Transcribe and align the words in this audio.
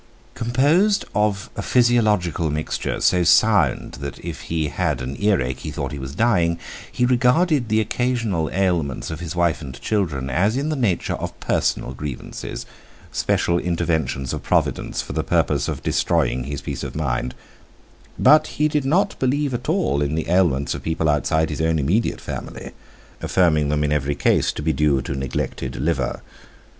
Composed 0.33 1.05
of 1.13 1.51
a 1.55 1.61
physiological 1.61 2.49
mixture 2.49 2.99
so 3.01 3.23
sound 3.23 3.99
that 4.01 4.17
if 4.25 4.41
he 4.49 4.69
had 4.69 4.99
an 4.99 5.15
earache 5.21 5.59
he 5.59 5.69
thought 5.69 5.91
he 5.91 5.99
was 5.99 6.15
dying, 6.15 6.57
he 6.91 7.05
regarded 7.05 7.69
the 7.69 7.79
occasional 7.79 8.49
ailments 8.49 9.11
of 9.11 9.19
his 9.19 9.35
wife 9.35 9.61
and 9.61 9.79
children 9.79 10.27
as 10.27 10.57
in 10.57 10.69
the 10.69 10.75
nature 10.75 11.13
of 11.13 11.39
personal 11.39 11.93
grievances, 11.93 12.65
special 13.11 13.59
interventions 13.59 14.33
of 14.33 14.41
Providence 14.41 15.03
for 15.03 15.13
the 15.13 15.23
purpose 15.23 15.67
of 15.67 15.83
destroying 15.83 16.45
his 16.45 16.61
peace 16.61 16.81
of 16.81 16.95
mind; 16.95 17.35
but 18.17 18.47
he 18.57 18.67
did 18.67 18.85
not 18.85 19.19
believe 19.19 19.53
at 19.53 19.69
all 19.69 20.01
in 20.01 20.15
the 20.15 20.27
ailments 20.29 20.73
of 20.73 20.81
people 20.81 21.09
outside 21.09 21.51
his 21.51 21.61
own 21.61 21.77
immediate 21.77 22.19
family, 22.19 22.71
affirming 23.21 23.69
them 23.69 23.83
in 23.83 23.91
every 23.91 24.15
case 24.15 24.51
to 24.51 24.63
be 24.63 24.73
due 24.73 24.99
to 25.03 25.13
neglected 25.13 25.75
liver. 25.75 26.23